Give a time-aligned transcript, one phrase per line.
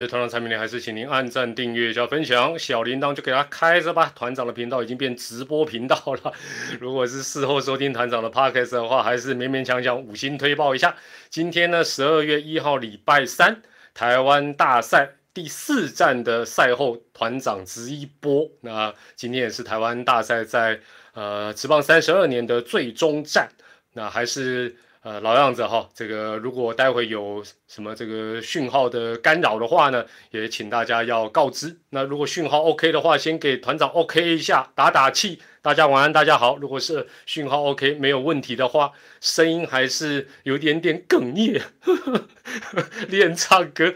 [0.00, 4.12] 在团长产品呢，还是请您按赞、订阅加分享，小铃铛就给它开着吧。
[4.14, 6.32] 团长的频道已经变直播频道了，
[6.78, 10.94] 如果是事后收听团长的 podcast 的话，还是勉勉强强五星推报一下。
[11.30, 13.60] 今天呢，十二月一号礼拜三，
[13.92, 18.48] 台湾大赛第四站的赛后团长直一播。
[18.60, 20.78] 那今天也是台湾大赛在
[21.14, 23.48] 呃职棒三十二年的最终战，
[23.94, 24.76] 那还是。
[25.08, 31.74] 呃，老样子哈，这个如果待会有什么这个讯号的干扰的话呢，也请大家要告知。
[31.88, 35.40] 那如果讯号 OK 的话，先给团长 OK 一下，打打气。
[35.62, 36.58] 大家晚安，大家好。
[36.58, 41.62] 如果是讯号 OK 没有问题的话，声音还是有点点哽咽，
[43.08, 43.94] 练唱歌。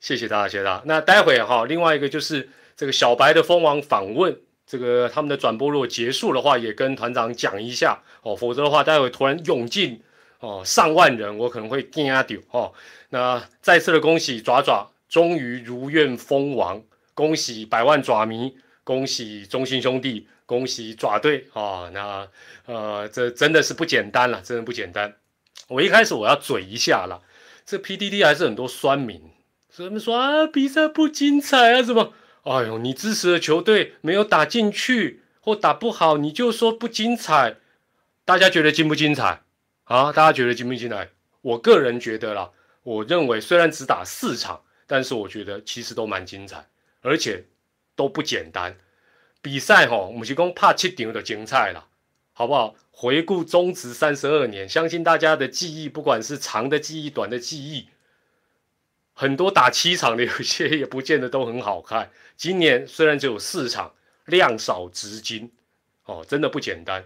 [0.00, 0.82] 谢谢大家，谢谢大家。
[0.84, 4.36] 那待会哈，另外一个就是这个小白的蜂王访问。
[4.70, 10.00] 这个他们的转播如果结束的话，也跟团长讲一下哦，否则的话，待会突然涌进
[10.38, 12.72] 哦上万人，我可能会惊啊丢哦。
[13.08, 16.80] 那再次的恭喜爪爪终于如愿封王，
[17.14, 21.90] 恭喜百万爪迷，恭喜中心兄弟，恭喜爪队啊！
[21.92, 22.28] 那
[22.66, 25.16] 呃，这真的是不简单了，真的不简单。
[25.66, 27.20] 我一开始我要嘴一下了，
[27.66, 29.20] 这 PDD 还是很多酸民，
[29.68, 32.12] 什么说啊比赛不精彩啊什么。
[32.42, 37.56] 哎呦，你支持的球队没有打进去或打不好，你就说不精彩。
[38.24, 39.42] 大家觉得精不精彩
[39.84, 40.12] 啊？
[40.12, 41.10] 大家觉得精不精彩？
[41.42, 42.50] 我个人觉得啦，
[42.82, 46.66] 我认为虽然只打四场，但是我觉得其实都蛮精彩，
[47.02, 47.44] 而且
[47.94, 48.76] 都不简单。
[49.42, 51.88] 比赛哈，我们提供怕七顶的精彩了，
[52.32, 52.74] 好不好？
[52.90, 57.88] 回顾中职三十二年，相信大家的记忆，不管是长的记忆、短的记忆。
[59.20, 62.10] 很多打七场的，有些也不见得都很好看。
[62.38, 63.92] 今年虽然只有四场，
[64.24, 65.52] 量少值金，
[66.06, 67.04] 哦，真的不简单。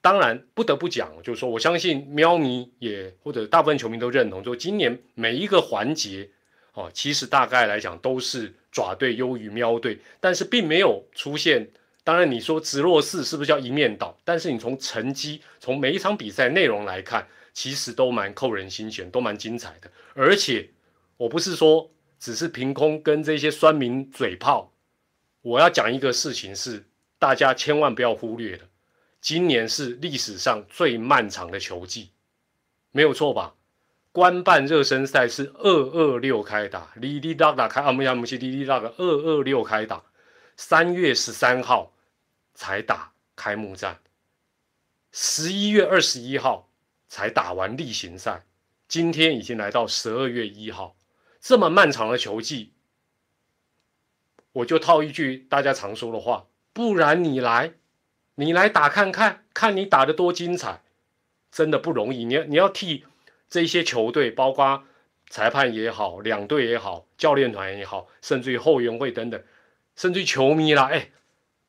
[0.00, 6.28] 当然不得不讲，就是说，我相信喵迷也或者大部分球迷都认同，说今年每一个环节，
[6.74, 11.68] 哦，其实大概来讲都是爪队优于喵队，但是并没有出现。
[12.02, 14.18] 当然你说直落四是不是叫一面倒？
[14.24, 20.68] 但是你从成绩，从每一场比赛内容来看，其实都蛮扣人心弦，都蛮精彩的，而且。
[21.16, 24.72] 我不是说只是凭空跟这些酸民嘴炮，
[25.42, 26.84] 我要讲一个事情是
[27.18, 28.64] 大家千万不要忽略的，
[29.20, 32.10] 今年是历史上最漫长的球季，
[32.90, 33.54] 没有错吧？
[34.10, 40.02] 官办热身赛是二二六开打，哩哩啦啦开阿，木呀木西哩哩啦啦二二六开打，
[40.56, 41.94] 三月十三号
[42.54, 43.98] 才打开幕战，
[45.12, 46.68] 十一月二十一号
[47.08, 48.44] 才打完例行赛，
[48.86, 50.94] 今天已经来到十二月一号。
[51.42, 52.70] 这么漫长的球季，
[54.52, 57.72] 我就套一句大家常说的话，不然你来，
[58.36, 60.84] 你来打看看，看你打的多精彩，
[61.50, 62.24] 真的不容易。
[62.24, 63.04] 你要你要替
[63.50, 64.84] 这些球队，包括
[65.28, 69.42] 裁判也好，两队也好，教练团也好，甚至于后援会等等，
[69.96, 71.10] 甚至于球迷啦，哎，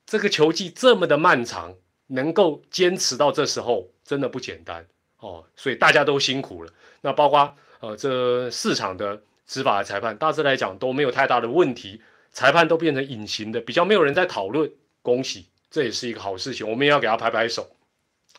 [0.06, 1.76] 这个球季这么的漫长，
[2.06, 4.86] 能够坚持到这时候，真的不简单
[5.18, 5.44] 哦。
[5.56, 6.72] 所以大家都辛苦了。
[7.02, 9.24] 那包括呃这四场的。
[9.46, 14.72] 执法的裁判大致来讲都没有太大的问题，裁判都变成隐形的，比较没有人在讨论。
[15.02, 17.76] 恭喜，这也是一个好事情，我们也要给他拍拍手。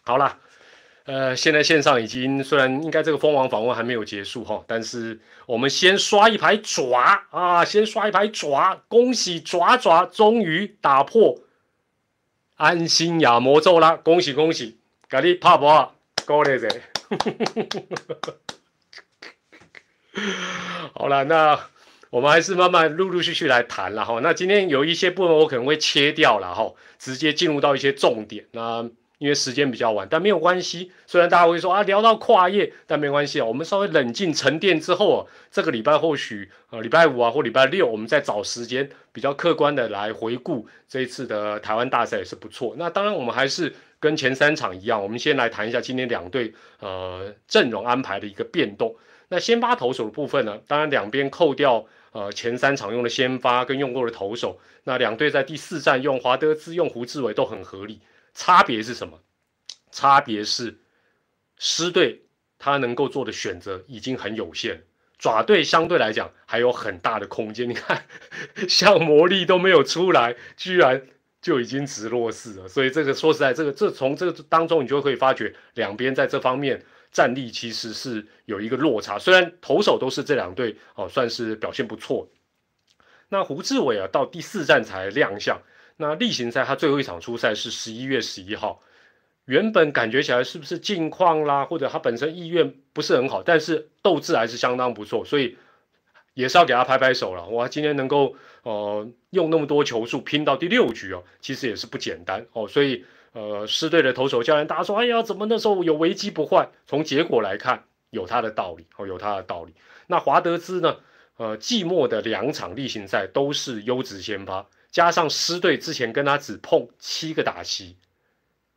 [0.03, 0.39] 好了，
[1.05, 11.39] 呃，现在线上已经虽然应该这个蜂王访问还没有结束哈，但是我们先刷一排爪啊，先刷一排爪，恭喜爪爪终于打破
[12.57, 13.97] 安心亚魔咒啦！
[13.97, 14.79] 恭喜恭喜，
[15.09, 15.95] 给你拍波，
[16.25, 16.69] 高丽者。
[20.95, 21.59] 好了，那
[22.11, 24.21] 我们还是慢慢陆陆续续来谈了哈。
[24.23, 28.45] 那今天有一些部分我可能会切掉了哈，直接进入到一些重点。
[28.53, 28.89] 那
[29.19, 30.93] 因为时间比较晚，但没有关系。
[31.07, 33.45] 虽然大家会说啊聊到跨业，但没关系啊。
[33.45, 42.75] 我们稍微冷静沉淀之后啊，这个礼拜或许呃礼拜五啊或礼拜六，我们再找时间比较客观的来回顾这一次的台湾大赛也是不错。
[42.77, 48.95] 那当然我们还是跟前三场一样，我们先来谈一下今天两队呃阵容安排的一个变动。
[49.35, 50.61] 那先发投手的部分呢？
[50.69, 58.01] 当然两边扣掉呃前三场用的先发跟用过的投手，那两队在第四站用华德兹用胡志伟都很合理。
[58.33, 59.19] 差别是什么？
[59.91, 60.79] 差别是
[61.59, 62.23] 狮队
[62.61, 64.83] 他能够做的选择已经很有限，
[65.19, 67.69] 爪队相对来讲还有很大的空间。
[67.69, 68.07] 你看，
[68.69, 71.03] 像魔力都没有出来，居然
[71.43, 72.69] 就已经直落四了。
[72.69, 76.85] 所以这个说实在，这个这从这个当中你就可以发觉两边在这方面。
[77.15, 82.29] 战力其实是有一个落差，虽然投手都是这两队哦，算是表现不错。
[83.29, 85.63] 那胡志伟啊，到第四站才亮相。
[85.97, 88.83] 那例行赛他最后一场出赛是十一月十一号，
[89.45, 95.57] 原本感觉起来是不是近况啦，或者他本身意愿不是很好，但是斗志还是相当不错，所以
[96.35, 97.47] 也是要给他拍拍手了。
[97.51, 98.35] 哇，今天能够
[98.65, 102.67] 呃用那么多球数拼到第六局哦，其实也是不简单哦。
[102.67, 106.71] 所以呃，狮队的投手教练大家说，哎呀，怎么那时候有危机不换？
[106.87, 109.75] 从结果来看，有他的道理哦，有他的道理。
[110.07, 110.97] 那华德兹呢？
[111.37, 117.97] 呃，季末的两场例行赛都是优质先发，加上狮队之前跟他只碰七个打席，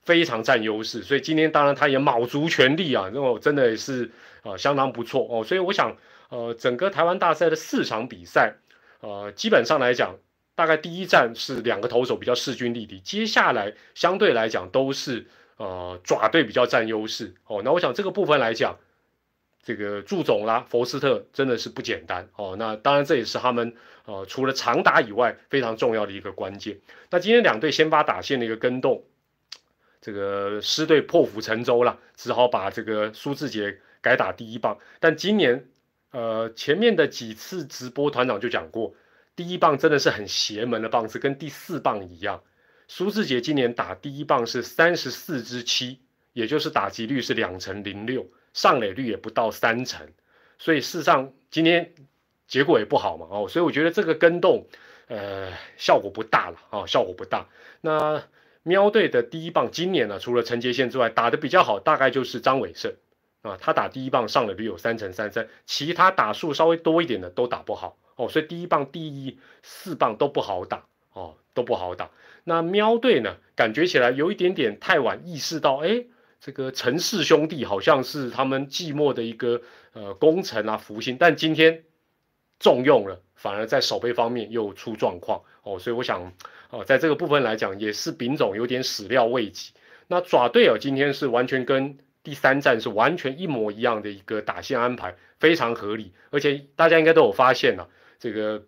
[0.04, 1.04] 非常占优势。
[1.04, 4.12] 所以今天当然他也卯足全力啊，那种真的也是
[4.44, 5.44] 呃相当不错哦。
[5.44, 5.96] 所以我想。
[6.30, 8.58] 呃，整个台湾大赛的四场比赛，
[9.00, 10.18] 呃，基本上来讲，
[10.58, 15.28] 大概第一站是两个投手比较势均力敌，接下来相对来讲都是
[15.58, 17.62] 呃爪队比较占优势哦。
[17.64, 18.80] 那我想这个部分来讲，
[19.62, 22.56] 这个祝总啦，佛斯特真的是不简单哦。
[22.58, 23.76] 那当然这也是他们
[24.06, 26.80] 呃除了长打以外非常重要的一个关键。
[27.12, 29.04] 那今天两队先发打线的一个跟动，
[30.02, 35.68] 这个狮队破釜沉舟了，只好把这个苏志杰改打第一棒，但今年。
[36.12, 38.96] 呃，前面的几次直播，团长就讲过，
[39.38, 42.42] 第一棒真的是很邪门的棒子，跟第四棒一样。
[42.88, 46.02] 苏志杰今年打第一棒是三十四支七，
[46.34, 50.08] 也就是打击率是两成零六，上垒率也不到三成，
[50.58, 51.94] 所以事实上今天
[52.48, 54.68] 结果也不好嘛，哦，所以我觉得这个跟动，
[55.08, 57.48] 呃，效果不大了，啊，效果不大。
[57.82, 58.24] 那
[58.64, 62.92] 喵队的第一棒今年呢，除了陈杰宪之外，打的比较好，大概就是张伟胜。
[63.44, 72.10] 啊，他打第一棒上垒率有三成三三，其他打数稍微多一点的都打不好哦，所以第一棒、第一四棒都不好打哦，都不好打。
[72.44, 76.06] 那喵队呢，感觉起来有一点点太晚意识到，哎，
[76.42, 79.62] 这个陈氏兄弟好像是他们寂寞的一个
[79.94, 81.84] 呃功臣啊福星，但今天
[82.60, 86.34] 重用了，反而在守备方面又出状况哦，所以我想，
[86.72, 89.74] 哦，在这个部分来讲，也是丙总有点始料未及。
[90.08, 91.98] 那爪队哦，今天是完全跟。
[92.28, 97.88] 第三站是完全一模一样的一个打线安排，非常合理，而且大家应该都有发现了，
[98.20, 98.66] 这个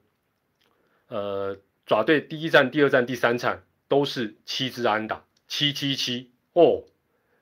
[1.09, 6.31] 呃爪队第一站、第二站、第三站都是七支安打，七七七。
[6.53, 6.85] 哦，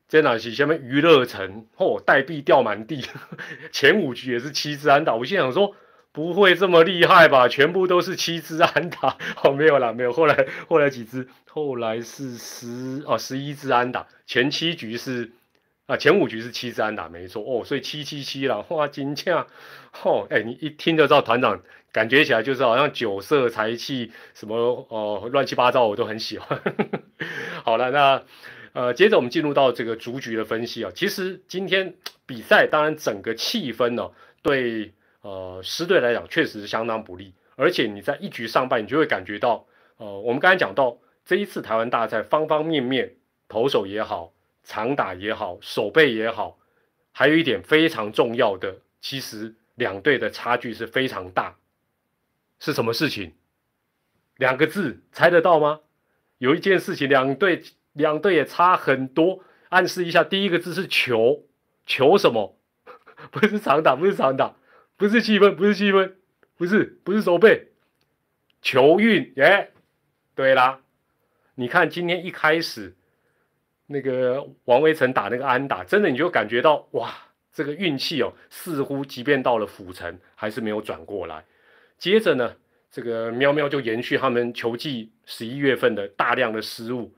[0.08, 1.68] 在哪是下面娱乐城？
[1.75, 3.06] 哦，代币掉满地，
[3.72, 5.75] 前五局也是七支安打，我心想说
[6.12, 9.16] 不会这么厉害吧，全部都是七支安打。
[9.44, 15.31] 哦，没有啦，没有，后来后来几支，后来是十哦十一支安打，前七局是。
[15.88, 19.48] 啊，前五局是七支安打，没错哦，所以七七七了，哇，金价，
[20.04, 21.62] 哦，哎，你一听就知道团长
[21.94, 26.62] 感觉起来就是好像酒色财气什么哦，乱七八糟我都很喜欢。
[27.63, 28.22] 好了，那
[28.74, 31.95] 呃，接着我们进入到这个逐局的分析啊，其实今天
[32.25, 34.12] 比赛当然整个气氛呢，
[34.42, 34.92] 对
[35.22, 43.16] 呃狮队来讲确实是相当不利，而且你在一局上半，你就会感觉到，呃，我们刚才讲到这一次台湾大赛方方面面，
[43.48, 44.33] 投手也好。
[44.68, 46.60] 长打也好，守备也好，
[47.14, 51.56] 还有一点非常重要的，其实两队的差距是非常大。
[52.60, 53.34] 是什么事情？
[54.36, 55.80] 两个字，猜得到吗？
[56.38, 59.42] 有一件事情，两队两队也差很多。
[59.69, 61.46] 暗示一下，第一个字是球，
[61.86, 62.60] 球什么？
[63.31, 64.54] 不是长打，不是长打，
[64.98, 66.12] 不是气氛，不是气氛，
[66.58, 67.69] 不是不是守备，
[68.62, 69.72] 球运耶。
[70.36, 70.81] 对啦，
[71.56, 72.96] 你看今天一开始。
[73.88, 77.13] 那个王威成打那个安打，真的你就感觉到哇，
[77.51, 81.44] 这个运气哦，似乎即便到了府城还是没有转过来。
[81.98, 82.54] 接着呢，
[82.92, 87.11] 这个喵喵就延续他们球季十一月份的大量的失误，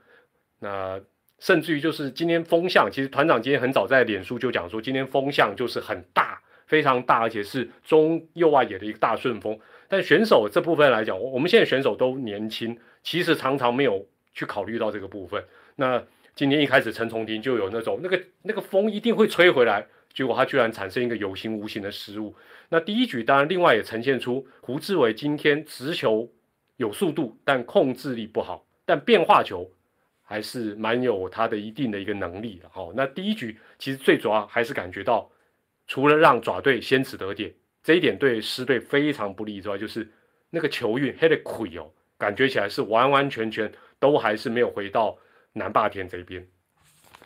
[0.60, 1.00] 那
[1.38, 9.58] 甚至于就是今天风向，其实团长今天很早在脸书就讲说，今天风向就是很大，非常大，而且是中右外野的一个大顺风。
[9.88, 15.44] 但选手这部分来讲，我们现在选手都年轻，其实常常没有去考虑到这个部分。
[15.76, 16.02] 那
[16.40, 22.34] 今天一开始陈重廷就有那种那个那个风一定会吹回来，结果他居然产生一个有形无形的失误。
[22.70, 26.26] 那第一局当然另外也呈现出胡志伟今天直球
[26.78, 29.70] 有速度，但控制力不好，但变化球
[30.22, 32.66] 还是蛮有他的一定的一个能力的。
[32.72, 35.30] 好，那第一局其实最主要还是感觉到，
[35.86, 40.10] 除了让爪队先取得点这一点对狮队非常不利之外，就是
[40.48, 45.14] 那个球运黑的亏哦，感觉起来是完完全全都还是没有回到。
[45.52, 46.46] 南霸天这边，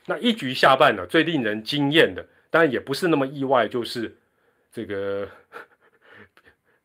[0.06, 4.16] 那一局下半呢，最令人惊艳的，当然也不是那么意外，就是
[4.72, 5.28] 这个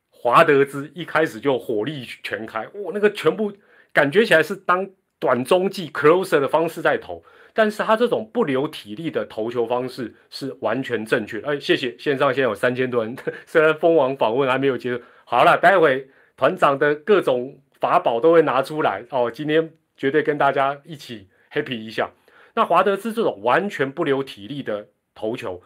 [0.10, 3.54] 华德兹一开始就火力全开，哇，那个全部
[3.94, 4.86] 感觉起来是当
[5.18, 11.40] 短中继 closer 的方式在投，但是他这种不留体力的投球方式是完全正确。
[11.42, 13.16] 哎，谢谢线上现在有三千多人，
[13.48, 19.72] 虽然蜂王访问还没有结束，好了，待会团长的各种法宝都会拿出来哦，今天。
[20.00, 22.10] 绝对跟大家一起 happy 一下。
[22.56, 25.62] 那华德兹这种完全不留体力的投球，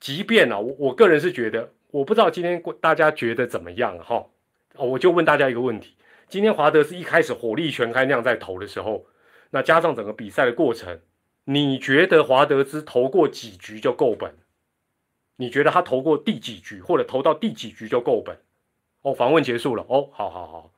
[0.00, 4.26] 即便呢，我我个人是觉得我不知道今天大家觉得怎么样哈？
[4.76, 5.94] 哦，我就问大家一个问题：
[6.28, 9.06] 今天华德是一开始火力全开那样在投的时候，
[9.50, 10.98] 那加上整个比赛的过程，
[11.44, 14.34] 你觉得华德兹投过几局就够本？
[15.36, 18.38] 你觉得他投过第几局，或者投到第几局就够本？
[19.02, 19.84] 哦，访问结束了。
[19.88, 20.72] 哦，好好好，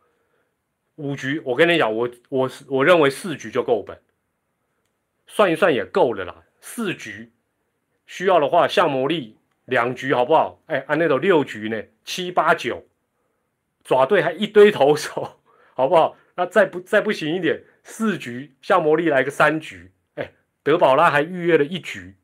[0.99, 3.97] 五局，我跟你讲，我我我认为四局就够本，
[5.26, 6.45] 算一算也够了啦。
[6.61, 7.33] 四局
[8.05, 10.61] 需要的话，像魔力两局好不好？
[10.67, 12.85] 哎，按那种六局呢，七八九，
[13.85, 15.38] 爪队还一堆投手，
[15.75, 16.17] 好不好？
[16.35, 20.33] 那再不再不行一点，四局像魔力来个三局，哎，
[20.64, 22.17] 德保拉还预约了一局。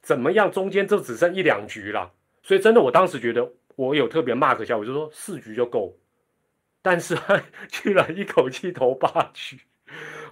[0.00, 0.50] 怎么样？
[0.50, 2.12] 中间就只剩一两局了，
[2.42, 5.96] 所以真的，我当时觉得我有特别 mark 一下，我就说四局就够。
[6.82, 9.58] 但是他 居然一口气投八局，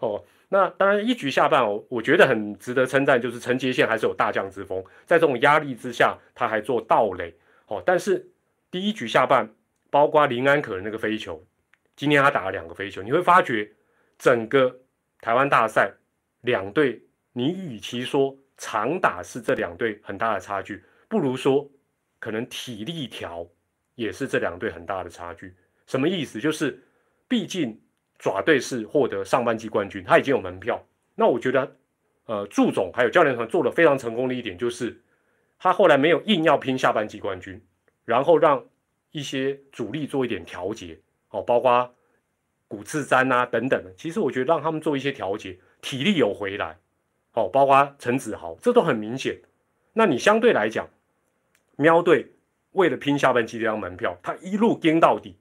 [0.00, 7.34] 哦，那当然一局下半，哦我觉得很值得称赞，就是陈杰宪还是有大将之风，在这种压力之下，他还做盗垒，
[7.68, 8.28] 哦，但是
[8.70, 9.48] 第一局下半，
[9.88, 11.42] 包括林安可的那个飞球，
[11.96, 13.70] 今天他打了两个飞球，你会发觉
[14.18, 14.80] 整个
[15.20, 15.92] 台湾大赛
[16.40, 17.00] 两队，
[17.32, 18.36] 你与其说。
[18.62, 21.66] 长打是这两队很大的差距，不如说
[22.18, 23.48] 可能体力条
[23.94, 25.56] 也是这两队很大的差距。
[25.90, 26.40] 什么意思？
[26.40, 26.80] 就是
[27.26, 27.76] 毕竟
[28.16, 30.80] 爪队是获得上半季冠军，他已经有门票。
[31.16, 31.76] 那我觉得，
[32.26, 35.02] 呃，祝总还有教练团做的非常成功的一点，就是
[35.58, 37.60] 他后来没有硬要拼下半季冠军，
[38.04, 38.64] 然后让
[39.10, 40.96] 一些主力做一点调节，
[41.30, 41.92] 哦，包括
[42.68, 43.92] 古次詹啊等等的。
[43.96, 46.78] 其实我觉得让他们做一些调节，体力有回来。
[47.32, 49.36] 哦，包括陈子豪，这都很明显。
[49.94, 50.88] 那你相对来讲，
[51.74, 52.30] 喵队
[52.72, 55.36] 为了拼下半季这张门票，他一路跟到底，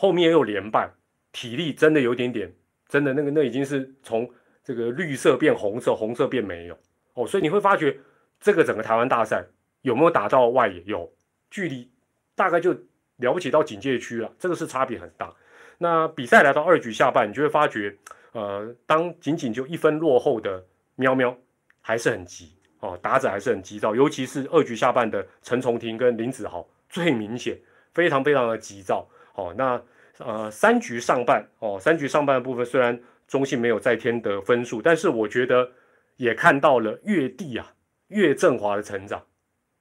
[0.00, 0.90] 后面又连败，
[1.30, 2.50] 体力真的有点点，
[2.88, 4.26] 真的那个那已经是从
[4.64, 6.78] 这个绿色变红色，红色变没有。
[7.12, 7.98] 哦，所以你会发觉
[8.40, 9.44] 这个整个台湾大赛
[9.82, 10.82] 有没有打到外野？
[10.86, 11.12] 有，
[11.50, 11.90] 距离
[12.34, 12.72] 大概就
[13.18, 15.30] 了不起到警戒区了，这个是差别很大。
[15.76, 17.94] 那比赛来到二局下半，你就会发觉，
[18.32, 20.64] 呃，当仅仅就一分落后的。
[20.96, 21.34] 喵喵
[21.80, 27.58] 还是很急哦，打者还是很急躁，尤其是二局下半的陈重廷跟林子豪最明显，
[27.94, 29.54] 非常非常的急躁哦。
[29.56, 29.82] 那
[30.20, 35.70] 呃三局上半哦，三局上半的部分虽然中信没有再添得分数，但是我觉得
[36.16, 37.72] 也看到了岳帝啊
[38.08, 39.24] 岳振华的成长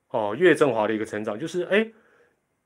[0.10, 1.92] 哦，岳振华的一个成长就是哎，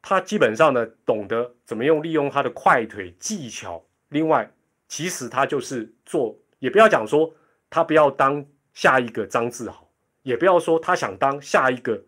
[0.01, 4.49] 他基本上呢懂得怎么用利用他的快腿技巧，另外
[4.87, 7.33] 其实他就是做也不要讲说。
[7.75, 9.89] 他不要当下一个张志豪，
[10.21, 11.99] 也不要说他想当下一个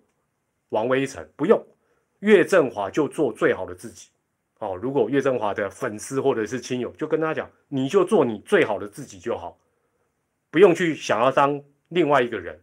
[0.69, 1.59] 王威成，不用，
[2.19, 4.09] 岳振华就做最好的自己。
[4.59, 9.57] 哦，如果岳振华的粉丝或者是亲友，就跟他讲，你就做你最好的自己就好，
[10.49, 12.59] 不用去想要当另外一个人。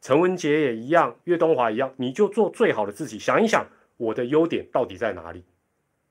[0.00, 3.18] 陈文杰也一样，岳东华一样，你就做最好的自己。
[3.18, 5.44] 想一想，我的优点到底在哪里？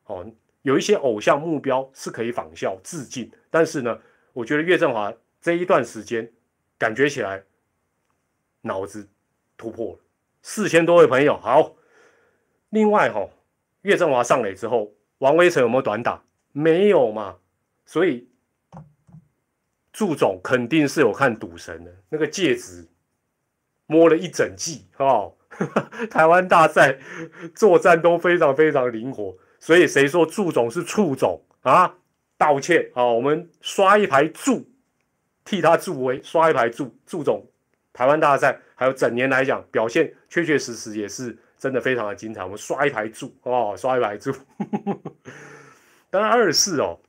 [0.05, 0.25] 哦，
[0.63, 3.99] 有一些偶像目标是可以仿效致敬，但是呢，
[4.33, 5.13] 我觉得岳振华。
[5.41, 6.31] 这一段时间，
[6.77, 7.43] 感觉起来
[8.61, 9.09] 脑子
[9.57, 9.99] 突破了。
[10.41, 11.75] 四千多位朋友，好。
[12.69, 13.27] 另外哈，
[13.81, 14.89] 岳振华上垒之后，
[15.23, 16.21] 王威成有没有短打？
[16.51, 17.37] 没有嘛。
[17.85, 18.27] 所以
[19.93, 22.85] 祝总肯定是有看赌神的那个戒指，
[23.85, 25.33] 摸了一整季，哦。
[26.11, 26.97] 台湾大赛
[27.55, 31.95] 作战都非常非常灵活，所以谁说祝总是处总啊？
[32.37, 33.05] 道歉啊！
[33.05, 34.67] 我们刷一排祝。
[35.45, 37.45] 替他助威，刷一排祝祝总，
[37.93, 42.43] 台湾大赛还有整年来讲表现确确实实也是真的非常的精彩。
[42.43, 44.33] 我们刷一排助哦，刷一排柱。
[46.11, 46.99] 当然二世哦，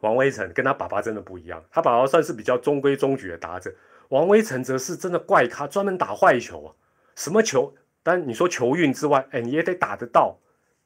[0.00, 3.70] 王威成跟他爸爸真的不一样，他爸爸算是比较中规中矩的打者，
[4.08, 6.72] 王威成则是真的怪咖，专门打坏球啊，
[7.16, 7.74] 什么球？
[8.02, 10.38] 但你说球运之外，哎，你也得打得到，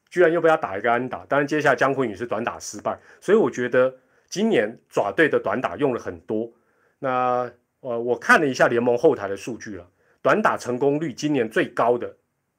[0.09, 1.25] 居然又被他打一个安打。
[1.27, 3.95] 当然接下来姜昆宇是短打失败，所以我觉得
[4.27, 6.51] 今年爪队的短打用了很多。
[6.99, 7.49] 那
[7.79, 9.87] 呃，我看了一下联盟后台的数据了，
[10.21, 12.13] 短打成功率今年最高的、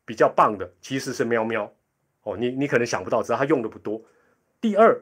[0.08, 1.70] 比较棒的其实是喵喵
[2.22, 2.34] 哦。
[2.34, 4.02] 你你可能想不到，只要他用的不多，
[4.58, 4.98] 第二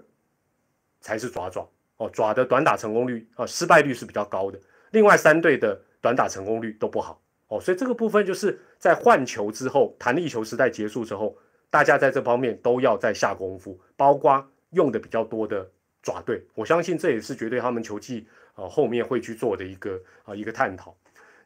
[1.01, 2.11] 才是爪爪哦。
[2.11, 4.59] 爪的短打成功率啊，失败率是比较高的。
[4.91, 11.39] 另外三队的短打成功率都不好哦，所以这个部分就是在换球之后，弹力球时代结束之后，
[11.71, 15.71] 大家在这方面都要再下功夫，包括用的比较多的
[16.03, 18.27] 爪队，我相信这也是绝对他们球技。
[18.57, 20.97] 啊，后面会去做的一个啊一个探讨。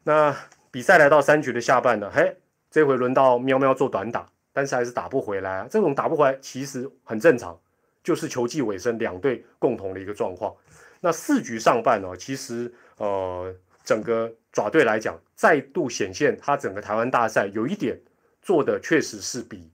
[0.01, 0.33] 那
[0.71, 2.33] 比赛来到三局的下半呢，嘿，
[2.71, 5.67] 这回轮到喵喵做短打，但是还是打不回来啊。
[5.69, 7.59] 这种打不回来其实很正常，
[8.01, 10.55] 就是球季尾声两队共同的一个状况。
[11.01, 17.99] 那四局上半呢，其实呃整个爪队来讲，再度显现他整个台湾大赛有一点
[18.41, 19.69] 做的确实是比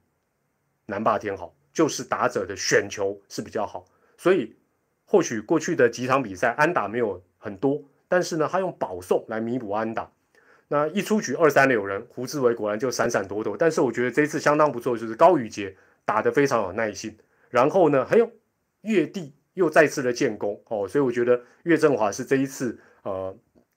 [0.88, 3.86] 南霸天好，就是打者的选球是比较好，
[4.18, 4.56] 所以
[5.06, 10.10] 或许过去的几场比赛安打没有很多，但是呢，他用保送来弥补安打。
[10.70, 13.56] 那一出局二三垒有人，胡志伟果然就闪闪躲躲。
[13.56, 17.18] 但是我觉得这次相当不错，就是高宇杰打得非常有耐心，
[17.50, 18.30] 然后呢，还有
[18.82, 23.34] 岳地又再次的建功哦，所以我觉得岳振华是这一次呃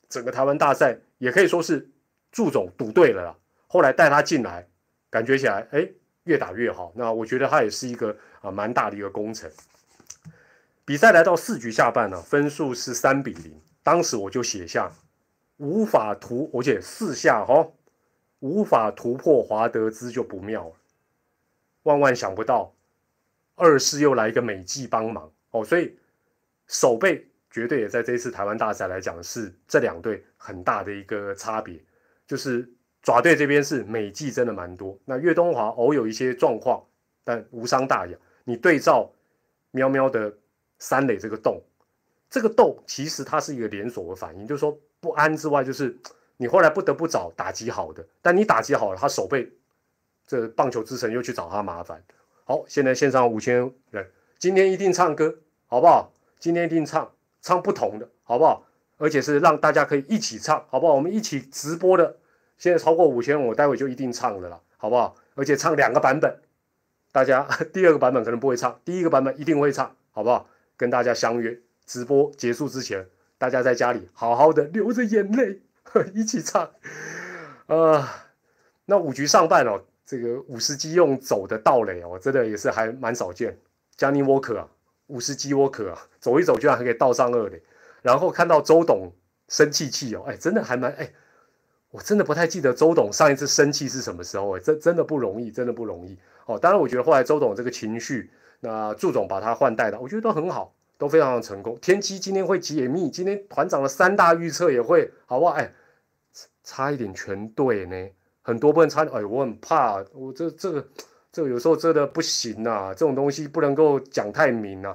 [0.08, 1.88] 整个台湾大赛也可以说是
[2.32, 3.36] 祝总赌对了啦。
[3.68, 4.66] 后来带他进来，
[5.08, 5.88] 感觉起来哎
[6.24, 6.92] 越打越好。
[6.96, 9.48] 那我觉得他也是一个啊蛮大的一个工程。
[10.84, 14.90] 比赛来到四局下半呢，分数是三比零，当时我就写下。
[15.60, 17.70] 无法突，而且四下哈，
[18.38, 20.74] 无法突破华德兹就不妙了。
[21.82, 22.74] 万万想不到，
[23.56, 25.94] 二世又来一个美技帮忙哦，所以
[26.66, 31.78] 守备绝对也在这一次台湾大赛来讲是这两队很大的一个差别。
[32.26, 32.66] 就是
[33.02, 36.82] 爪队这边是美技真的蛮多，那岳东华偶有一些状况，
[37.22, 38.16] 但无伤大雅。
[38.44, 39.12] 你对照
[39.72, 40.34] 喵喵的
[40.78, 41.62] 三垒这个洞，
[42.30, 44.74] 这个洞其实它是一个连锁的反应，就是说。
[45.00, 45.96] 不安之外，就是
[46.36, 49.50] 你后来不得不找打击好的，但你打击好了，他手背
[50.26, 52.02] 这棒球之神又去找他麻烦。
[52.44, 56.12] 好，现在线上五千人，今天一定唱歌，好不好？
[56.38, 58.66] 今天一定唱唱不同的，好不好？
[58.98, 60.94] 而且是让大家可以一起唱，好不好？
[60.94, 62.16] 我们一起直播的，
[62.58, 65.16] 现在超过五千，我待会就一定唱的了，好不好？
[65.34, 66.38] 而且唱两个版本，
[67.12, 67.42] 大家
[67.72, 70.46] 第二个版本可能不会唱，第一个版本一定会唱，好不好？
[70.76, 73.06] 跟大家相约直播结束之前。
[73.40, 75.62] 大家在家里好好的流着眼泪
[76.12, 76.70] 一起唱，
[77.68, 78.06] 呃，
[78.84, 83.56] 那五局上半哦，这个五十击用走的道垒哦，真的也是还蛮少见。
[83.96, 84.68] 加尼沃克啊，
[85.06, 87.62] 五十击沃克啊，走一走居然还可以倒上二垒，
[88.02, 89.10] 然后看到周董
[89.48, 91.10] 生气气哦，哎，真的还蛮哎，
[91.90, 96.58] 我真的不太记得周董上一次生气是什么时候哎，真真的不容易，真的不容易哦。
[96.58, 98.30] 当然，我觉得后来周董这个情绪，
[98.60, 100.74] 那祝总把他换代的，我觉得都很好。
[101.00, 101.78] 都非常的成功。
[101.80, 105.54] 天机今天会解密，今天团长的三大预测也会，好不好？
[105.54, 105.72] 哎，
[106.62, 107.96] 差一点全对呢，
[108.42, 109.02] 很多不能差。
[109.06, 110.86] 哎，我很怕，我这这个
[111.32, 114.94] 这个有时候真的不行呐，这种东西不能够讲太明啊。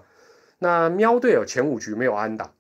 [0.60, 2.54] 那喵队有前五局没有安打，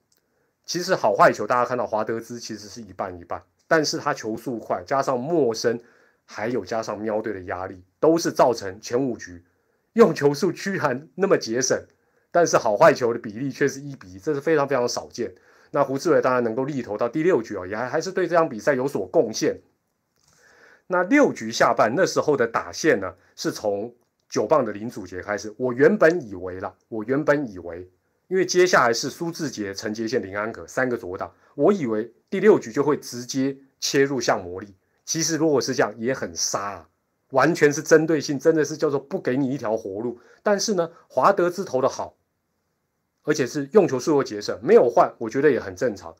[0.65, 5.79] 其实好坏球大家看到华德兹其实是一半一半，但是他球速快，加上陌生，
[6.25, 9.45] 还有加上喵队的压力，都是造成前五局
[9.93, 11.79] 用球数居然那么节省。
[12.35, 15.33] 但是好坏球的比例却是一比一，这是非常非常少见。
[15.71, 19.57] 那胡志伟当然能够力投到第六局哦，也还还是对这场比赛有所贡献。
[20.87, 23.95] 那六局下半那时候的打线呢，是从
[24.27, 25.53] 九棒的林祖杰开始。
[25.55, 27.89] 我原本以为啦，我原本以为，
[28.27, 34.75] 因为接下来是苏志杰、陈杰宪、林安可三个左打，我以为第六局就会直接切入向魔力。
[35.05, 36.85] 其实如果是这样，也很杀，
[37.29, 40.19] 完全是针对性，真的是叫做不给你一条活路。
[40.43, 42.17] 但是呢，华德兹投的好。
[43.25, 46.15] 而且是用球数又节省，没有换，我觉得也很正常，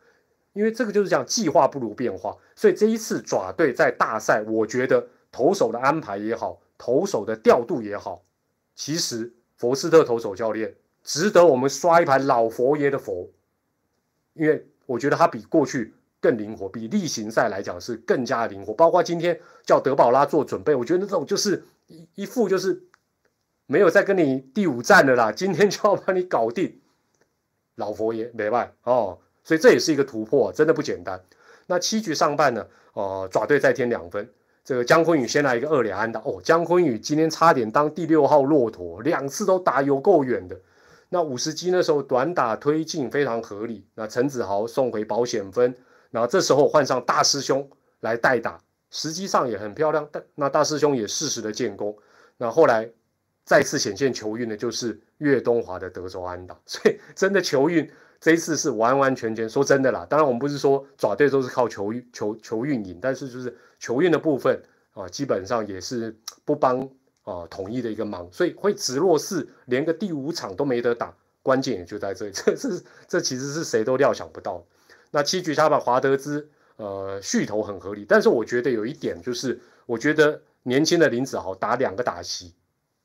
[0.53, 8.23] 因为这个就是讲计划不如变化，所以这一次爪队在大赛，我觉得投手的安排也好，投手的调度也好，
[8.75, 13.29] 其实佛斯特投手教练值得我们刷一盘老佛爷的佛，
[14.33, 22.81] 因为我觉得他比过去更灵活，比例行赛来讲是更加灵活，包括今天叫德保拉做准备，我觉得这种就是一一副就是
[23.67, 26.81] 没有再跟你第五战的啦，今天就要把你搞定。
[27.75, 31.21] 老佛爷没败哦，所以这也是一个突破，真的不简单。
[31.67, 34.29] 那七局上半呢，哦，爪队再添两分，
[34.63, 40.57] 这个姜昆宇先来一个二连安打哦，姜昆宇今天差点当第六号骆驼，两次都打有够远的。
[41.09, 45.75] 那五十击那时候短打推进非常合理，那陈子豪送回保险分，
[46.11, 48.59] 然后这时候换上大师兄来代打，
[48.89, 50.07] 实际上也很漂亮。
[50.11, 51.97] 但那大师兄也适时的建功，
[52.37, 52.89] 那后来。
[53.45, 57.87] 再次显现球运的，就是岳东华的德州安打，所以真的球运
[58.19, 60.03] 这一次是完完全全说真的啦。
[60.09, 64.59] 当然，我们不是说爪队都是靠球运球球运赢，但是就是球运的部分
[64.93, 66.81] 啊，基本上也是不帮
[67.23, 72.31] 啊统一的一个忙，所以会直落四，连个第五场都没得打，关键也就在这里。
[72.33, 74.65] 这是这其实是谁都料想不到。
[75.11, 82.51] 那七局他把华德兹呃续投很合理，但是我觉得有一点就是，我觉得年轻的林子豪打两个打席。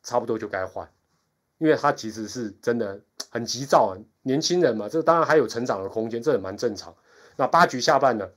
[0.03, 0.89] 差不多就该换，
[1.59, 6.95] 因为他其实是真的很急躁啊，年轻人嘛，这当然还有成长的空间，这也蛮正常。
[7.37, 8.29] 那八局下半呢，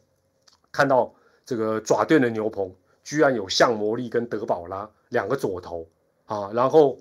[0.71, 1.13] 看到
[1.45, 2.73] 这个爪队的牛棚
[3.03, 5.87] 居然有向魔力跟德保拉两个左投
[6.25, 6.99] 啊，然后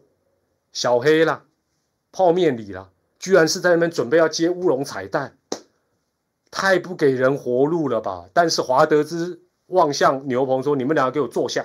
[0.72, 1.44] 小黑啦、
[2.10, 5.36] 泡面里啦，居然是在那边准备要接乌龙彩蛋，
[6.50, 8.28] 太不给人活路了吧？
[8.32, 11.64] 但是华德兹望向牛棚说：“你们两个给我坐下。”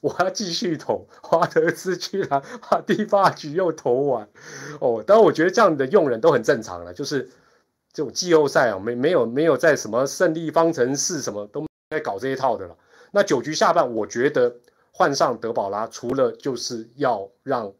[0.00, 4.26] 我要继续投，华德斯居然把第八局又投完，
[4.80, 7.28] 哦，当然我觉得这样的用人都很正常了，就是
[7.92, 12.74] 这种季后赛啊，没没有没有在什么胜利方程式什么都在搞这一套的了。
[13.10, 14.56] 那九局下半，我觉得
[14.90, 17.70] 换上德保拉，除了就是要让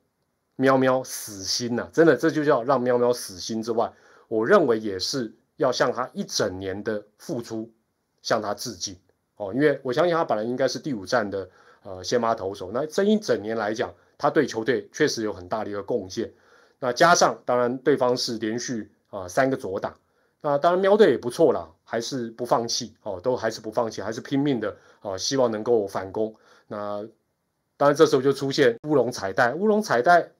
[0.56, 3.90] 喵喵死心呐，真的这就叫让喵喵死心之外，
[4.28, 7.72] 我认为也是要向他一整年的付出
[8.20, 8.98] 向他致敬
[9.36, 11.48] 哦，因为我相信他本来应该是第五站的。
[11.82, 16.30] 呃，先发投手，那这一整年来讲，他对球队确实有很大的一个贡献。
[16.78, 19.94] 那加上，当然对方是连续啊三个左打，
[20.42, 26.34] 那当然喵队也不错啦，还是不放弃哦，都还是不放弃，还是拼命的啊，希望能够反攻。
[26.68, 27.06] 那
[27.78, 30.30] 当然这时候就出现乌龙彩带，乌龙彩带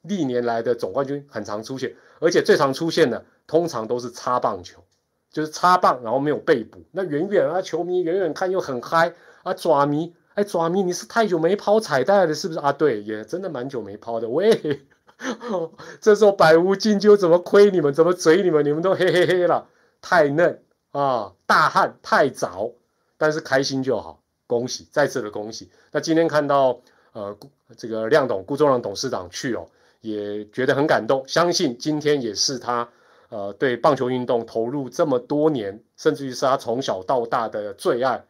[0.00, 4.82] 历年来的总冠军很常出现，而且最常出现的通常都是擦棒球，
[5.30, 9.12] 就是擦棒然后没有被捕，那远远啊球迷远远看又很嗨
[9.42, 10.14] 啊爪迷。
[10.34, 12.72] 哎，爪咪，你是太久没抛彩带了，是不是啊？
[12.72, 14.28] 对，也真的蛮久没抛的。
[14.28, 14.80] 喂，
[16.00, 17.92] 这时候百无禁纠，怎么亏你们？
[17.92, 18.64] 怎么嘴你们？
[18.64, 19.66] 你们都嘿嘿嘿了，
[20.00, 20.62] 太嫩
[20.92, 22.70] 啊，大汉太早，
[23.18, 25.68] 但是开心就好，恭喜，再次的恭喜。
[25.90, 26.80] 那今天看到
[27.12, 27.36] 呃，
[27.76, 29.66] 这个亮董顾仲亮董事长去哦，
[30.00, 32.88] 也觉得很感动，相信今天也是他
[33.30, 38.24] 呃对棒球运动投入这么多年，甚至于是他从小到大的最爱。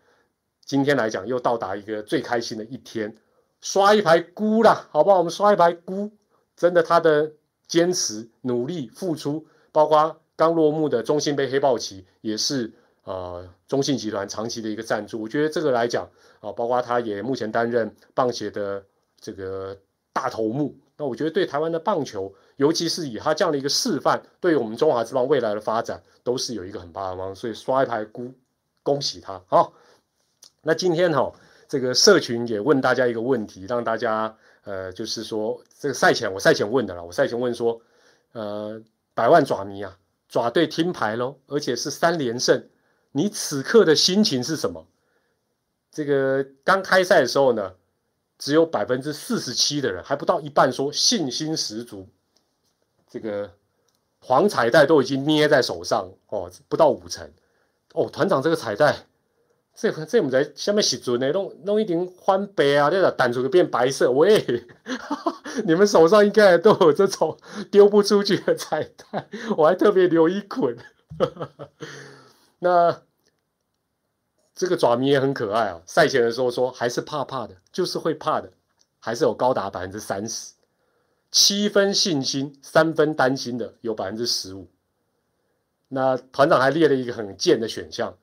[0.70, 3.12] 今天来讲，又到达一个最开心的一天，
[3.60, 5.18] 刷一排菇啦，好不好？
[5.18, 6.12] 我们刷一排菇，
[6.56, 7.32] 真的，他的
[7.66, 15.20] 坚持、努力、付出，包括刚落幕的中信杯黑豹旗，也是呃中信集团长期的一个赞助。
[15.20, 18.84] 我觉得这个来讲啊，包括他也目前担任棒协的
[19.20, 19.76] 这个
[20.12, 27.34] 大头目，那我觉得对台湾的棒球，尤其是以他这样的一个示范，对于我们中华之棒未来的发展，都是有一个很大的帮助。
[27.34, 28.32] 所以刷一排菇，
[28.84, 29.72] 恭喜他，好。
[30.62, 31.32] 那今天哈，
[31.68, 37.80] 这个社群也问大家一个问题，让大家呃，就是说这个赛前我赛前问的了，我赛前问说，
[38.32, 38.82] 呃，
[39.14, 39.96] 百万爪迷啊，
[40.28, 42.68] 爪队听牌喽，而且是三连胜，
[43.12, 44.86] 你此刻的心情是什么？
[45.90, 47.72] 这个刚开赛的时候呢，
[48.38, 52.06] 只有百分之四十七的人，还不到一半说信心十足，
[53.08, 53.50] 这个
[54.18, 57.32] 黄彩带都已经捏在手上哦，不到五成
[57.94, 59.06] 哦，团长这个彩带。
[59.80, 64.12] 这这唔知下面时阵呢，弄弄一点翻白啊，这个弹出个变白色。
[64.12, 64.66] 喂，
[65.64, 67.38] 你们手上应该都有这种
[67.70, 70.76] 丢不出去的彩带，我还特别留一捆。
[72.58, 73.00] 那
[74.54, 75.80] 这个爪迷也很可爱啊。
[75.86, 78.52] 赛前的时候说还是怕怕的，就是会怕的，
[78.98, 80.52] 还是有高达百分之三十，
[81.30, 84.68] 七分信心，三分担心的有百分之十五。
[85.88, 88.14] 那团长还列了一个很贱的选项。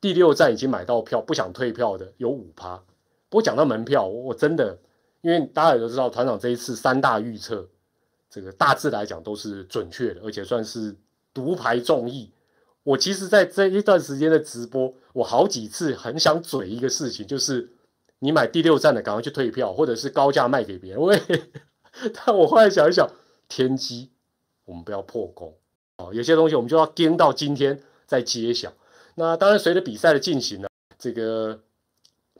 [0.00, 2.76] 第六站已经买到票，不想退票的有五趴。
[3.28, 4.78] 不过讲到门票，我真的，
[5.20, 7.68] 因为大家也都知道，团长这一次三大预测，
[8.30, 10.96] 这个大致来讲都是准确的，而且算是
[11.34, 12.32] 独排众议。
[12.84, 17.70] 我其实，在这一段时间的直播，我好几次很想嘴一个事情，就是
[18.20, 21.00] 你买第六站的，赶快去退票，或者是高价卖给别人。
[21.02, 21.20] 喂，
[22.14, 23.06] 但我后来想一想，
[23.46, 24.10] 天机，
[24.64, 25.54] 我们不要破功
[25.96, 26.14] 哦。
[26.14, 28.72] 有些东西我们就要盯到今天再揭晓。
[29.18, 31.60] 那当然，随着比赛的进行呢，这个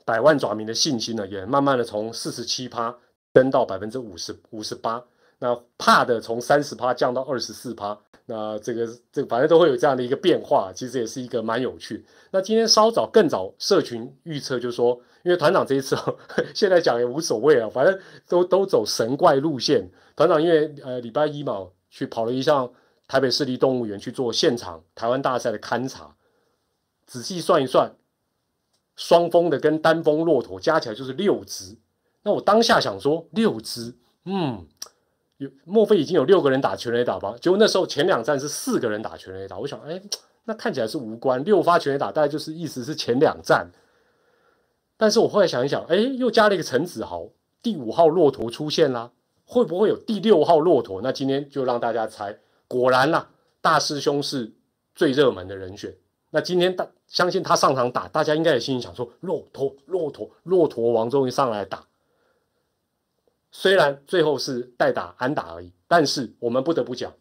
[0.05, 2.95] 百万爪民的信心呢，也慢慢的从四十七趴
[3.35, 5.03] 升到百分之五十五十八。
[5.39, 7.99] 那怕的从三十趴降到二十四趴。
[8.27, 12.05] 那这个这个反正都会有这样的一个变化，其实也是一个蛮有趣。
[12.31, 15.97] 那今天稍早更早社群预测就说，因为团长这一次
[16.55, 19.85] 现在讲也无所谓啊，反正都都走神怪路线。
[20.15, 22.71] 团长因为呃礼拜一嘛去跑了一趟
[23.05, 26.15] 台北市立动物园去做现场台湾大赛的勘察。
[27.09, 27.95] 仔细算一算，
[28.95, 31.75] 双峰的跟单峰骆驼加起来就是六只。
[32.21, 33.95] 那我当下想说，六只，
[34.25, 34.63] 嗯，
[35.37, 37.35] 有莫非已经有六个人打全垒打吧？
[37.41, 39.99] 结果那时候前两站是四个人打全垒打，我想，哎，
[40.43, 41.43] 那看起来是无关。
[41.43, 43.71] 六发全垒打大概就是意思是前两站。
[44.95, 47.29] 但是我后来想一想，哎，又加了一个陈子豪，
[47.63, 49.11] 第五号骆驼出现啦，
[49.45, 51.01] 会不会有第六号骆驼？
[51.01, 54.53] 那今天就让大家猜，果然啦，大师兄是
[54.93, 55.95] 最热门的人选。
[56.31, 61.87] 那今天大相信他上场打，大家应该也心里想说：骆驼，骆驼，骆驼王终于上来打。
[63.51, 67.15] 虽然最后是代打安打而已，但是我们不得不讲，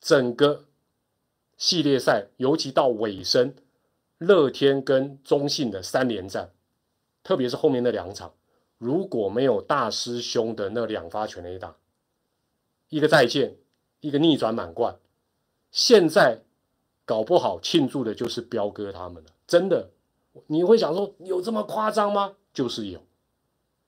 [0.00, 0.64] 整个
[1.58, 3.54] 系列赛，尤其到尾声，
[4.16, 6.50] 乐天跟中信的三连战，
[7.22, 8.32] 特别是后面那两场，
[8.78, 11.76] 如果没有大师兄的那两发全垒打，
[12.88, 13.56] 一个再见，
[14.00, 14.96] 一个逆转满贯，
[15.70, 16.44] 现在。
[17.08, 19.88] 搞不好庆祝的就是彪哥他们了，真的，
[20.46, 22.34] 你会想说有这么夸张吗？
[22.52, 23.00] 就是有，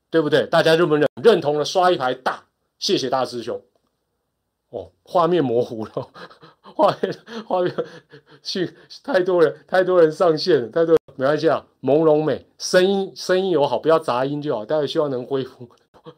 [0.09, 0.46] 对不对？
[0.46, 1.64] 大家认不认认同了？
[1.66, 2.44] 刷一排大，
[2.78, 3.61] 谢谢大师兄。
[4.70, 6.09] 哦，画面模糊了，
[6.62, 7.14] 画面
[7.46, 7.74] 画面
[8.42, 14.64] 去太多人，太多人上线了，太多没关系啊，朦胧美，声音声音友好，不要杂音就好。
[14.64, 15.68] 大家希望能恢复。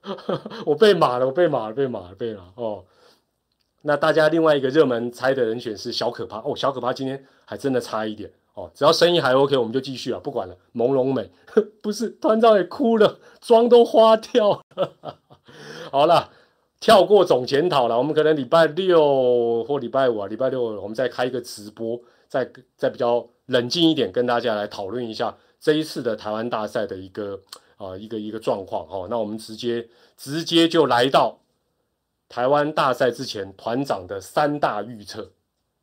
[0.65, 2.85] 我被码了，我被码了，被码了，被码哦。
[3.83, 10.57] 那大家另外一个热门猜的人选是小可怕哦，小可怕今天还真的差一点哦，只要生意还 OK，我们就继续啊，不管了。
[10.75, 11.31] 朦胧美
[11.83, 14.93] 不是团长也哭了，妆都花掉了。
[15.91, 16.31] 好了。
[16.81, 27.41] 跳过总检讨了，我们可能礼拜六或礼拜五啊，礼拜六我们再开一个直播，再再比较冷静一点，跟大家来讨论一下这一次的台湾大赛的一个
[27.77, 29.07] 啊一个一个状况哦。
[29.09, 31.39] 那我们直接直接就来到
[32.33, 35.33] 台湾大赛之前团长的三大预测，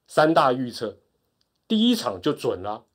[0.07, 0.97] 三大预测，
[1.67, 2.85] 第一场就准了，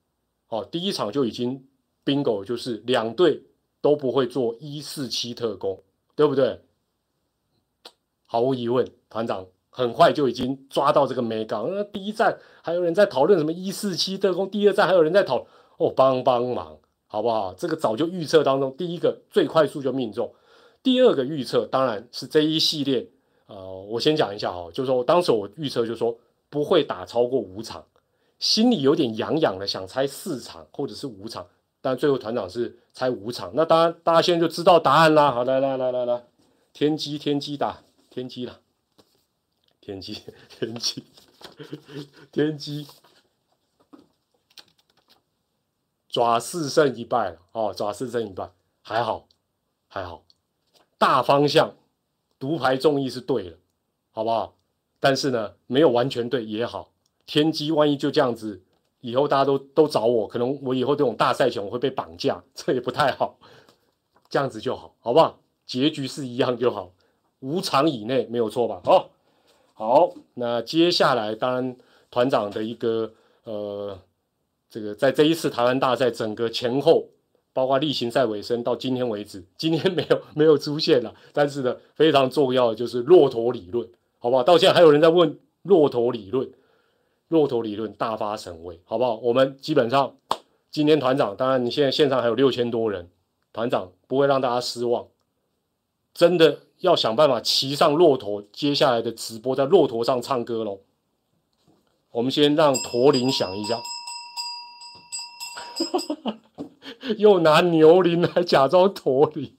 [0.48, 1.64] 哦，第一场就已经
[2.04, 3.44] bingo，就是两队
[3.80, 5.80] 都不会做一四七特工，
[6.16, 6.62] 对不对？
[8.26, 11.70] 毫无疑问，团长很快就已经抓到这个美港。
[11.72, 17.54] 那第一站还有人在讨论什么一四七特工，第二站还有人在讨哦，帮帮忙，好不好？
[17.54, 20.34] 这个早就预测当中，第一个最快速就命中，
[20.82, 23.12] 第二个预测当然是这一系列。
[23.46, 26.16] 呃，我先讲一下哈，就是说当时我预测就说
[26.48, 27.84] 不会打超过五场，
[28.38, 31.46] 心里有点痒痒的，想猜四场或者是五场，
[31.80, 33.52] 但最后团长是猜五场。
[33.54, 35.30] 那当然，大家现在就知道答案啦。
[35.30, 36.24] 好，来来来来来，
[36.72, 37.82] 天机天机打。
[38.10, 38.60] 天机了，
[39.82, 41.02] 天机，天机，
[42.30, 42.86] 天机，
[46.08, 48.52] 爪四胜一败了哦，爪四胜一败，
[48.82, 49.26] 还好，
[49.88, 50.22] 还好，
[50.96, 51.74] 大方向
[52.38, 53.56] 独排众议是对的，
[54.10, 54.56] 好不好？
[55.00, 56.90] 但是呢，没有完全对也好。
[57.26, 58.62] 天机万一就这样子，
[59.00, 63.38] 以后大家都都找我，可能我以后这种大赛前我会被绑架， 这也不太好。
[64.28, 65.38] 这样子就好，好不好？
[65.66, 66.92] 结局是一样就好。
[67.40, 68.80] 五场以内没有错吧？
[68.84, 69.10] 哦，
[69.74, 71.76] 好，那接下来当然
[72.10, 73.12] 团长的一个
[73.44, 73.98] 呃，
[74.68, 77.06] 这个在这一次台湾大赛整个前后，
[77.54, 83.88] 包括例行赛尾声到今天为止， 今天没有 没有出现了，但是呢非常重要的就是骆驼理论，
[84.18, 84.42] 好不好？
[84.42, 86.52] 到现在还有人在问骆驼理论，
[87.28, 89.14] 骆驼理论大发神威，好不好？
[89.16, 90.14] 我们基本上
[90.70, 93.08] 今天团长，当然你现在线上还有六千多人，
[93.54, 95.06] 团长不会让大家失望，
[96.12, 96.58] 真的。
[96.80, 100.80] 要想办法骑上骆驼，接下来的直播在骆驼上唱歌喽。
[102.10, 103.80] 我们先让驼铃响一下，
[107.18, 109.56] 又拿牛铃来假装驼铃，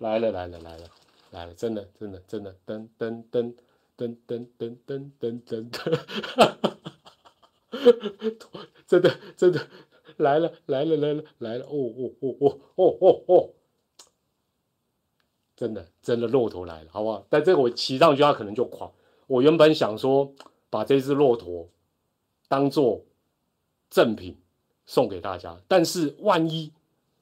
[0.00, 0.84] 来了来了来了
[1.30, 3.54] 来了，真的真的真的噔噔噔
[3.96, 5.98] 噔噔噔噔噔噔噔，
[8.86, 9.66] 真的真的
[10.16, 13.50] 来了来了来了来了，哦哦哦哦哦哦哦。
[15.54, 17.24] 真的，真的骆驼来了，好不好？
[17.30, 18.90] 但这个我骑上去，它可能就垮。
[19.28, 20.34] 我原本想说，
[20.70, 21.68] 把这只骆驼
[22.48, 23.04] 当做
[23.88, 24.41] 赠品
[24.92, 26.70] 送给大家，但是万一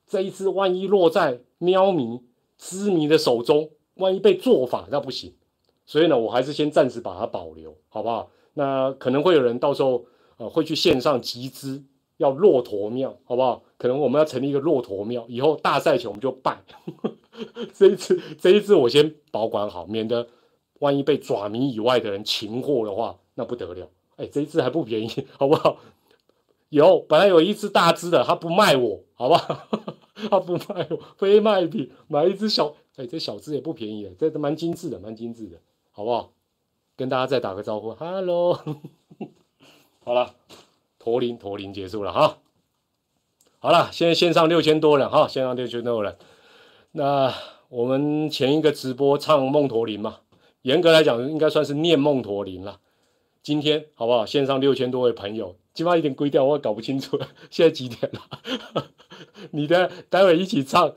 [0.04, 2.20] 这一只万一落在喵迷、
[2.58, 5.32] 知迷的手中，万一被做法，那不行。
[5.86, 8.28] 所以呢，我还是先暂时把它保留，好不好？
[8.54, 10.04] 那可能会有人到时候
[10.38, 11.80] 呃会去线上集资，
[12.16, 13.62] 要骆驼庙，好不好？
[13.78, 16.60] 可能我们要成立一个骆驼庙，以后大赛前我们就拜。
[17.72, 20.26] 这一次，这一次我先保管好，免得
[20.80, 23.88] 万一被爪迷以外的人擒获的话，那不得了。
[24.16, 25.76] 哎，这一次还不便宜，好不好？
[26.70, 29.68] 有，本来有一只大只的，他不卖我，好不好？
[30.30, 35.58] 他不卖我，非卖品，买一只小，哎，这小只也不便宜，这蛮精致的，蛮精致的，
[35.90, 36.32] 好不好？
[36.96, 38.58] 跟大家再打个招呼，Hello，
[40.04, 40.34] 好了，
[40.98, 42.38] 驼铃，驼铃结束了哈。
[43.58, 46.16] 好了，现在线上六千多人哈，线上六千多人。
[46.92, 47.34] 那
[47.68, 50.20] 我们前一个直播唱《梦驼铃》嘛，
[50.62, 52.80] 严格来讲应该算是念《梦驼铃》了。
[53.42, 54.26] 今天好不好？
[54.26, 57.18] 线上六千多位朋友，起码一点规调我搞不清楚。
[57.50, 58.88] 现在几点了？
[59.52, 60.94] 你的待会一起唱，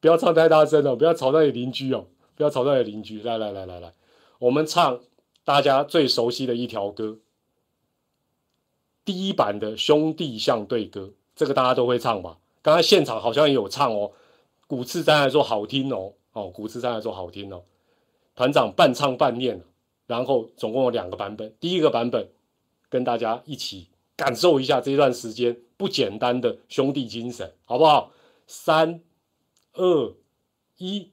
[0.00, 3.22] 不要唱太大声哦，不要吵到你邻居哦，不要吵到你邻居。
[3.22, 3.92] 来来来来来，
[4.38, 5.00] 我们唱
[5.44, 7.18] 大家最熟悉的一条歌，
[9.04, 11.00] 第一版的《兄弟相对歌》，
[11.34, 12.38] 这个大家都会唱吧？
[12.62, 14.12] 刚才现场好像也有唱哦。
[14.66, 17.62] 古次山来说好听哦，哦，古次山来说好听哦。
[18.34, 19.62] 团长半唱半念，
[20.06, 21.54] 然后总共有两个版本。
[21.60, 22.28] 第一个版本
[22.88, 28.12] 跟大家一起感受一下这段时间不简单的兄弟精神，好不好？
[28.46, 29.02] 三
[29.74, 30.14] 二
[30.78, 31.10] 一，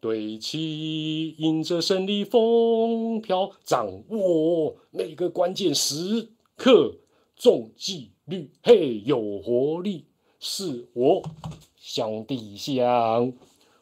[0.00, 6.96] 对齐，迎着胜利风飘，掌握每个关键时刻，
[7.36, 10.04] 重纪律，嘿，有活力，
[10.38, 11.22] 是我。
[11.76, 13.32] 兄弟相，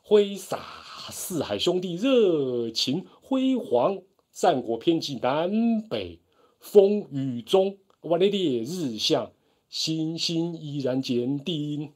[0.01, 0.59] 挥洒
[1.11, 3.99] 四海兄弟热情辉煌，
[4.33, 6.21] 战果遍及南北，
[6.61, 9.31] 风雨中我的烈日下，
[9.69, 11.93] 星星依然坚定。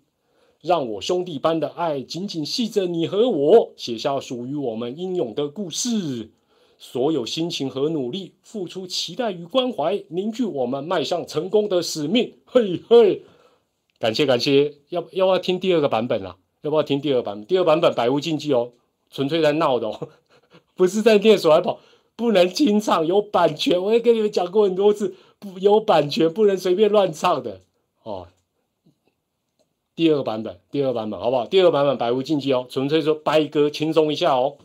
[0.60, 6.30] 让我兄弟般的爱紧紧系着你和我，写下属于我们英勇的故事。
[6.76, 12.34] 所有心情和努力，付出期待与关怀，凝聚我们迈向成功的使命。
[12.44, 13.22] 嘿嘿，
[13.98, 16.36] 感谢感谢，要要不要听第二个版本啊？
[16.60, 17.46] 要不要听第二版本？
[17.46, 18.72] 第二版本百无禁忌哦，
[19.10, 20.08] 纯粹在闹的哦，
[20.76, 21.80] 不是在念手来跑，
[22.14, 23.82] 不能清唱，有版权。
[23.82, 25.14] 我也跟你们讲过很多次，
[25.60, 27.60] 有版权，不能随便乱唱的
[28.02, 28.28] 哦。
[29.94, 31.46] 第二个版本，第二个版本，好不好？
[31.46, 34.56] 第二个版本百无禁忌哦，纯粹说掰歌，轻松一下哦。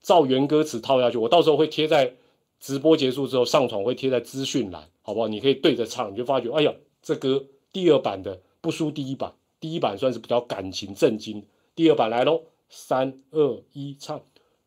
[0.00, 2.14] 照原歌词套下去，我到时候会贴在
[2.58, 5.28] 直播结束之后上传，会贴在资讯栏，好不好？
[5.28, 14.20] 你可以对着唱，你就发觉，哎呀，这歌第二版的不输第一版，第一版算是比较感情震惊，第二版来喽，三二一，唱。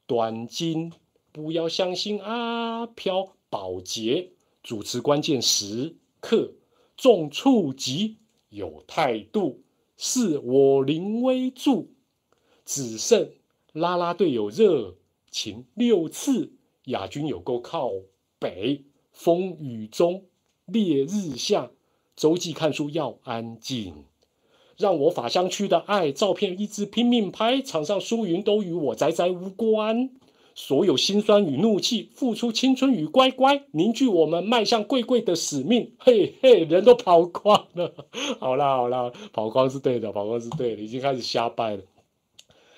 [0.08, 0.92] 短金
[1.32, 4.30] 不要相信阿飘，保洁
[4.63, 6.54] 主持关键时刻，
[6.95, 8.17] 重触及
[8.50, 9.62] 有态度，
[9.97, 11.89] 是我临危助，
[12.65, 13.32] 只剩
[13.74, 14.95] 拉拉队有热。
[15.32, 16.52] 情六次，
[16.88, 17.89] 亚军有够靠
[18.38, 20.26] 北，风雨中，
[20.65, 21.71] 烈日下，
[22.17, 24.04] 周记看书要安静，
[24.76, 30.10] 让我法香区的爱照片一直拼命拍，场上输赢都与我宅宅无关，
[30.56, 35.94] 所有心酸与怒气，付出青春与乖乖，凝聚我们迈向贵贵的使命。
[36.00, 37.94] 嘿嘿，人都跑光了，
[38.40, 41.84] 好啦好啦，跑光是对的，跑光是对的，已经开始瞎掰了，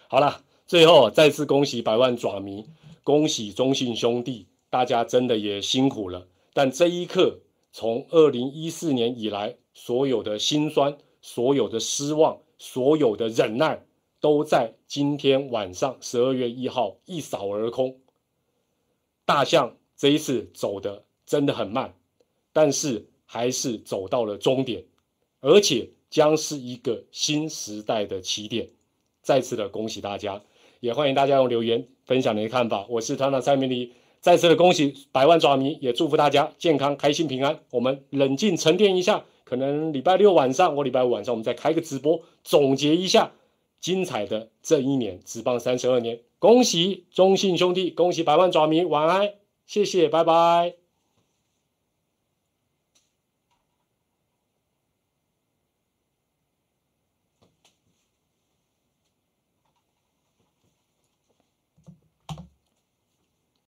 [0.08, 0.44] 好了。
[0.66, 2.66] 最后再次恭喜百万爪迷，
[3.04, 6.26] 恭喜中信兄弟，大家真的也辛苦了。
[6.54, 13.84] 但这一刻，从二零一四年以来，所有的辛酸、所有的失望、所有的忍耐，
[14.24, 17.98] 都在今天晚上十二月一号一扫而空。
[19.26, 21.94] 大象这一次走的真的很慢，
[22.54, 24.86] 但是还是走到了终点，
[25.42, 28.70] 而且将是一个新时代的起点。
[29.22, 30.42] 再次的恭喜大家！
[30.80, 32.86] 也欢迎大家用留言分享你的看法。
[32.88, 37.60] 我是团长蔡明礼，再次的恭喜百万爪迷，也祝福大家健康、开心、平安。
[37.72, 43.34] 我们冷静沉淀一下，可能礼拜六晚上或礼拜五晚上，我们再开个直播，总结一下
[43.84, 46.22] 精彩的这一年，只棒三十二年。
[46.40, 49.34] 恭喜中信兄弟，恭喜百万爪迷，晚安，
[49.68, 50.83] 谢谢，拜拜。